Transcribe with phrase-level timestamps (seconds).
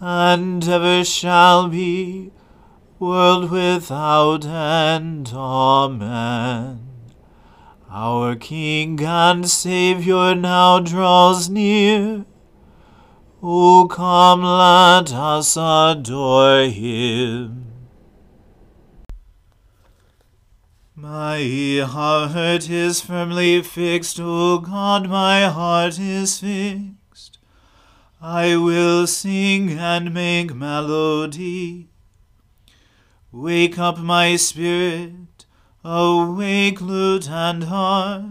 [0.00, 2.30] and ever shall be,
[2.98, 5.32] world without end.
[5.34, 6.88] Amen.
[7.90, 12.26] Our King and Saviour now draws near.
[13.42, 17.64] O come, let us adore him.
[20.94, 26.97] My heart is firmly fixed, O God, my heart is fixed.
[28.20, 31.88] I will sing and make melody.
[33.30, 35.46] Wake up my spirit,
[35.84, 38.24] awake lute and harp.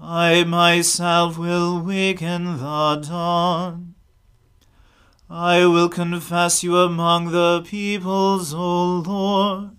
[0.00, 3.94] I myself will waken the dawn.
[5.30, 9.76] I will confess you among the peoples, O Lord.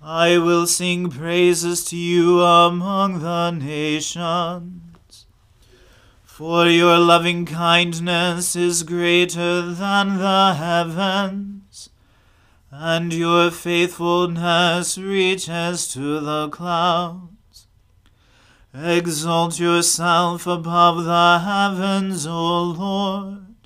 [0.00, 4.85] I will sing praises to you among the nations.
[6.36, 11.88] For your loving kindness is greater than the heavens,
[12.70, 17.68] and your faithfulness reaches to the clouds.
[18.74, 23.56] Exalt yourself above the heavens, O Lord,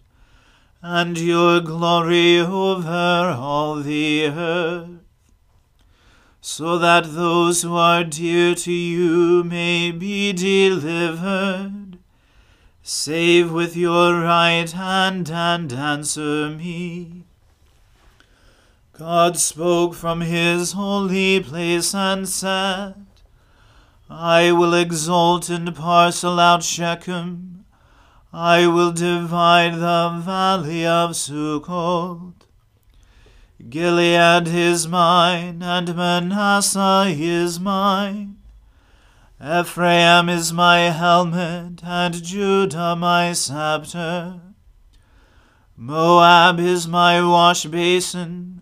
[0.81, 4.91] and your glory over all the earth,
[6.41, 11.80] so that those who are dear to you may be delivered.
[12.83, 17.25] Save with your right hand and answer me.
[18.99, 22.95] God spoke from his holy place and said,
[24.09, 27.65] I will exalt and parcel out Shechem.
[28.33, 32.33] I will divide the valley of Sukkot.
[33.69, 38.40] Gilead is mine, and Manasseh is mine.
[39.43, 44.39] Ephraim is my helmet, and Judah my scepter.
[45.75, 48.61] Moab is my wash basin.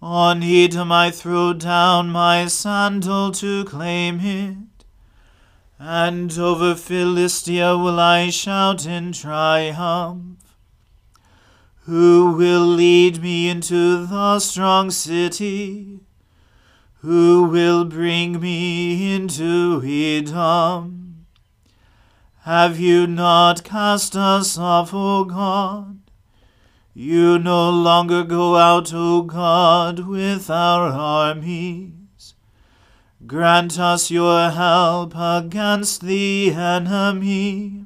[0.00, 4.84] On Edom I throw down my sandal to claim it.
[5.80, 10.38] and over Philistia will I shout in triumph.
[11.86, 16.03] Who will lead me into the strong city?
[17.04, 21.26] Who will bring me into Edom?
[22.44, 26.00] Have you not cast us off, O God?
[26.94, 32.34] You no longer go out, O God, with our armies.
[33.26, 37.84] Grant us your help against the enemy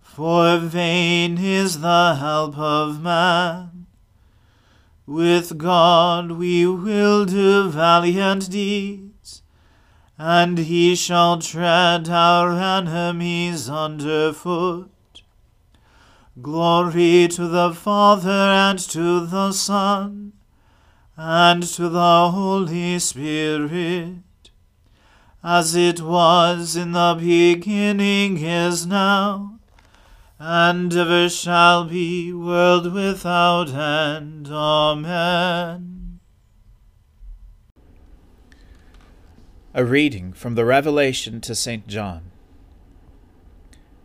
[0.00, 3.77] for vain is the help of man.
[5.08, 9.40] With God we will do valiant deeds,
[10.18, 14.90] and he shall tread our enemies under foot.
[16.42, 20.34] Glory to the Father and to the Son
[21.16, 24.50] and to the Holy Spirit,
[25.42, 29.57] as it was in the beginning is now
[30.38, 34.48] and ever shall be, world without end.
[34.48, 36.20] Amen.
[39.74, 41.86] A reading from the Revelation to St.
[41.86, 42.30] John.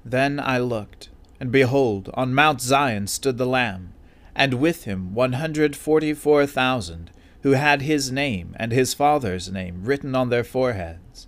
[0.05, 1.09] Then I looked,
[1.39, 3.93] and behold, on Mount Zion stood the Lamb,
[4.35, 7.11] and with him one hundred forty four thousand,
[7.43, 11.27] who had his name and his Father's name written on their foreheads.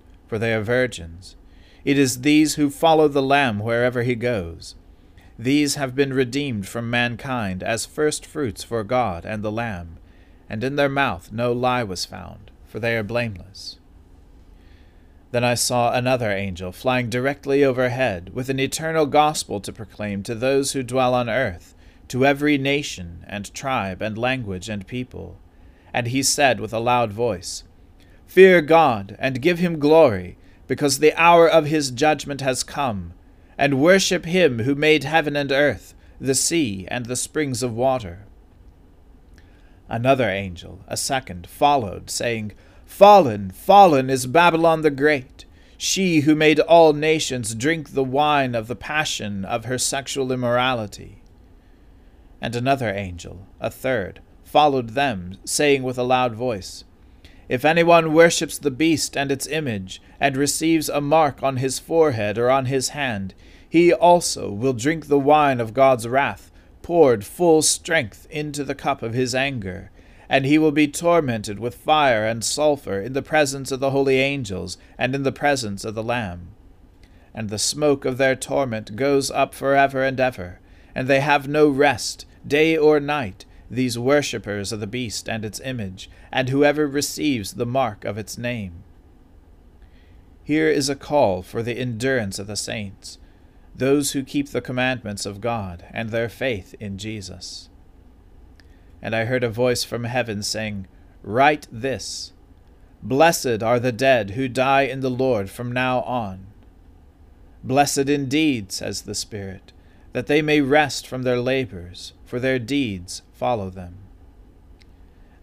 [0.31, 1.35] for they are virgins.
[1.83, 4.75] It is these who follow the Lamb wherever he goes.
[5.37, 9.97] These have been redeemed from mankind as first fruits for God and the Lamb,
[10.47, 13.77] and in their mouth no lie was found, for they are blameless.
[15.31, 20.33] Then I saw another angel flying directly overhead, with an eternal gospel to proclaim to
[20.33, 21.75] those who dwell on earth,
[22.07, 25.41] to every nation and tribe and language and people.
[25.93, 27.65] And he said with a loud voice,
[28.31, 33.11] Fear God, and give him glory, because the hour of his judgment has come,
[33.57, 38.23] and worship him who made heaven and earth, the sea, and the springs of water.
[39.89, 42.53] Another angel, a second, followed, saying,
[42.85, 45.43] Fallen, fallen is Babylon the Great,
[45.77, 51.21] she who made all nations drink the wine of the passion of her sexual immorality.
[52.39, 56.85] And another angel, a third, followed them, saying with a loud voice,
[57.51, 62.37] if anyone worships the beast and its image, and receives a mark on his forehead
[62.37, 63.33] or on his hand,
[63.67, 66.49] he also will drink the wine of God's wrath,
[66.81, 69.91] poured full strength into the cup of his anger.
[70.29, 74.19] And he will be tormented with fire and sulphur in the presence of the holy
[74.19, 76.51] angels, and in the presence of the Lamb.
[77.33, 80.61] And the smoke of their torment goes up for ever and ever,
[80.95, 85.61] and they have no rest, day or night these worshippers of the beast and its
[85.61, 88.83] image, and whoever receives the mark of its name.
[90.43, 93.17] Here is a call for the endurance of the saints,
[93.73, 97.69] those who keep the commandments of God and their faith in Jesus.
[99.01, 100.87] And I heard a voice from heaven saying,
[101.23, 102.33] Write this
[103.01, 106.47] Blessed are the dead who die in the Lord from now on.
[107.63, 109.71] Blessed indeed, says the Spirit,
[110.11, 113.95] that they may rest from their labors, for their deeds follow them.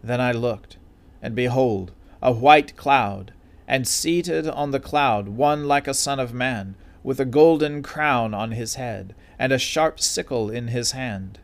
[0.05, 0.77] Then I looked,
[1.21, 1.91] and behold,
[2.23, 3.33] a white cloud,
[3.67, 8.35] and seated on the cloud one like a son of man, with a golden crown
[8.35, 11.41] on his head, and a sharp sickle in his hand.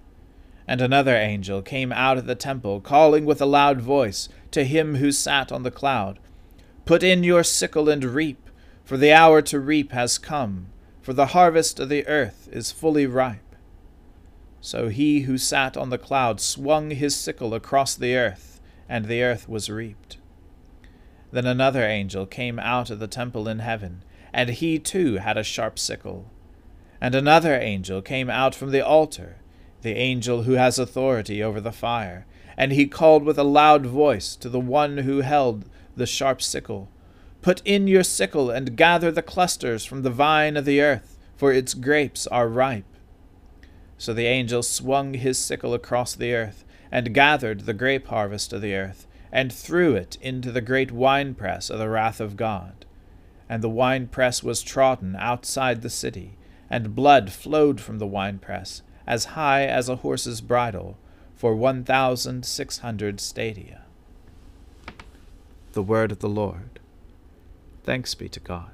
[0.68, 4.94] And another angel came out of the temple, calling with a loud voice to him
[4.94, 6.20] who sat on the cloud,
[6.84, 8.48] Put in your sickle and reap,
[8.84, 10.66] for the hour to reap has come,
[11.02, 13.53] for the harvest of the earth is fully ripe.
[14.64, 19.22] So he who sat on the cloud swung his sickle across the earth, and the
[19.22, 20.16] earth was reaped.
[21.30, 24.02] Then another angel came out of the temple in heaven,
[24.32, 26.30] and he too had a sharp sickle.
[26.98, 29.36] And another angel came out from the altar,
[29.82, 32.24] the angel who has authority over the fire,
[32.56, 36.88] and he called with a loud voice to the one who held the sharp sickle
[37.42, 41.52] Put in your sickle and gather the clusters from the vine of the earth, for
[41.52, 42.86] its grapes are ripe.
[44.04, 48.60] So the angel swung his sickle across the earth, and gathered the grape harvest of
[48.60, 52.84] the earth, and threw it into the great winepress of the wrath of God.
[53.48, 56.36] and the winepress was trodden outside the city,
[56.70, 60.96] and blood flowed from the winepress, as high as a horse's bridle,
[61.34, 63.82] for one thousand six hundred stadia.
[65.72, 66.80] The word of the Lord.
[67.82, 68.73] Thanks be to God.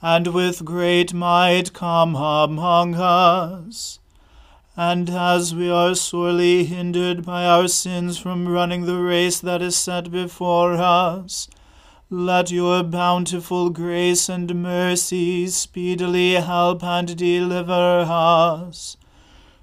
[0.00, 3.98] and with great might come among us.
[4.76, 9.76] And as we are sorely hindered by our sins from running the race that is
[9.76, 11.48] set before us,
[12.10, 18.96] let your bountiful grace and mercy speedily help and deliver us.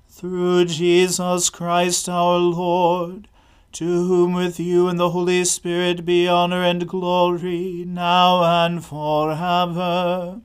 [0.10, 3.28] Through Jesus Christ our Lord,
[3.76, 10.40] to whom with you and the Holy Spirit be honor and glory, now and forever.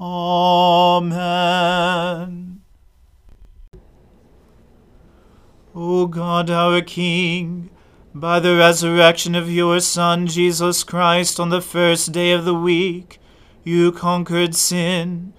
[0.00, 1.40] Amen.
[5.74, 7.70] O God our King,
[8.14, 13.18] by the resurrection of your Son Jesus Christ on the first day of the week,
[13.64, 15.32] you conquered sin,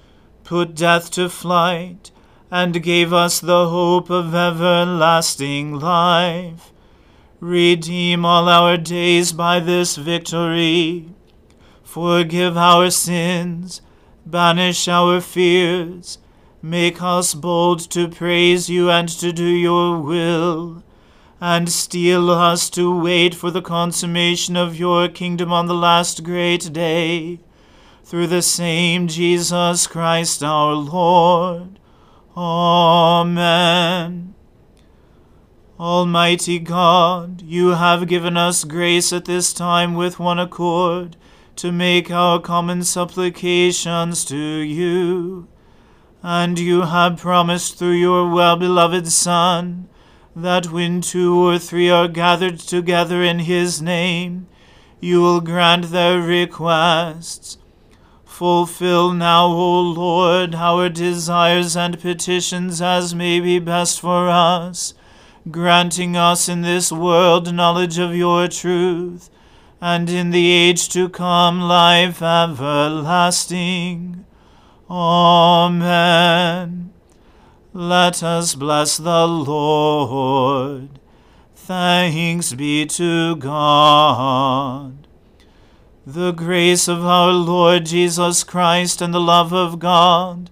[0.43, 2.11] put death to flight,
[2.51, 6.73] and gave us the hope of everlasting life.
[7.39, 11.09] Redeem all our days by this victory.
[11.83, 13.81] Forgive our sins,
[14.25, 16.17] banish our fears,
[16.65, 20.81] Make us bold to praise you and to do your will,
[21.39, 26.73] and steel us to wait for the consummation of your kingdom on the last great
[26.73, 27.39] day,
[28.03, 31.79] through the same Jesus Christ our Lord.
[32.35, 34.34] Amen.
[35.77, 41.17] Almighty God, you have given us grace at this time with one accord
[41.57, 45.49] to make our common supplications to you.
[46.23, 49.89] And you have promised through your well beloved Son
[50.33, 54.47] that when two or three are gathered together in his name,
[55.01, 57.57] you will grant their requests.
[58.23, 64.93] Fulfill now, O Lord, our desires and petitions as may be best for us,
[65.51, 69.29] granting us in this world knowledge of your truth,
[69.79, 74.25] and in the age to come life everlasting.
[74.89, 76.91] Amen.
[77.73, 80.99] Let us bless the Lord.
[81.55, 85.07] Thanks be to God.
[86.05, 90.51] The grace of our Lord Jesus Christ and the love of God